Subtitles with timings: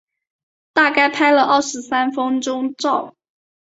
[0.73, 3.13] 大概拍了三十分钟照